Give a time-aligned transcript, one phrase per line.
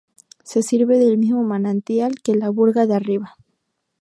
[0.43, 3.35] Se sirve del mismo manantial que la Burga de Arriba.